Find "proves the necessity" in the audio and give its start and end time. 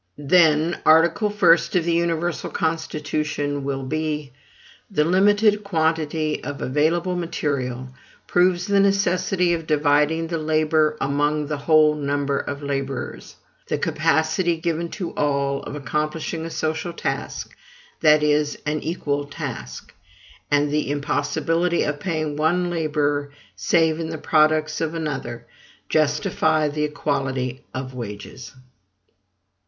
8.25-9.53